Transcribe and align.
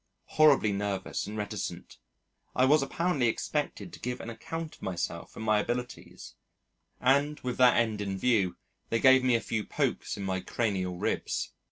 Horribly 0.33 0.71
nervous 0.71 1.27
and 1.27 1.37
reticent. 1.37 1.99
I 2.55 2.65
was 2.65 2.81
apparently 2.81 3.27
expected 3.27 3.93
to 3.93 3.99
give 3.99 4.19
an 4.19 4.31
account 4.31 4.73
of 4.75 4.81
myself 4.81 5.35
and 5.35 5.45
my 5.45 5.59
abilities 5.59 6.33
and 6.99 7.39
with 7.41 7.57
that 7.57 7.77
end 7.77 8.01
in 8.01 8.17
view, 8.17 8.55
they 8.89 8.99
gave 8.99 9.23
me 9.23 9.35
a 9.35 9.39
few 9.41 9.63
pokes 9.63 10.17
in 10.17 10.23
my 10.23 10.39
cranial 10.39 10.97
ribs. 10.97 11.51